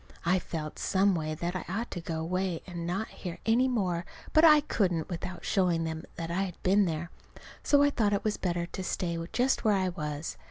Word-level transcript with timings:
I 0.25 0.39
felt, 0.39 0.79
some 0.79 1.13
way, 1.13 1.35
that 1.35 1.55
I 1.55 1.63
ought 1.69 1.91
to 1.91 2.01
go 2.01 2.19
away 2.21 2.63
and 2.65 2.87
not 2.87 3.09
hear 3.09 3.37
any 3.45 3.67
more; 3.67 4.03
but 4.33 4.43
I 4.43 4.61
couldn't 4.61 5.09
without 5.09 5.45
showing 5.45 5.83
them 5.83 6.05
that 6.15 6.31
I 6.31 6.41
had 6.41 6.59
been 6.63 6.85
there. 6.85 7.11
So 7.61 7.83
I 7.83 7.91
thought 7.91 8.11
it 8.11 8.23
was 8.23 8.37
better 8.37 8.65
to 8.65 8.83
stay 8.83 9.19
just 9.31 9.63
where 9.63 9.75
I 9.75 9.89
was. 9.89 10.37